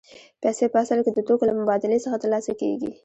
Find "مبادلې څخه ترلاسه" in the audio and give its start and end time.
1.59-2.51